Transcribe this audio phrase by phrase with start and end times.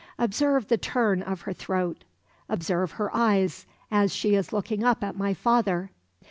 [0.17, 2.05] Observe the turn of her throat.
[2.49, 5.91] Observe her eyes, as she is looking up at my father.